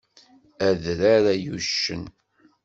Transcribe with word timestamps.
Adrar, 0.67 1.23
ay 1.33 1.45
uccen! 1.55 2.03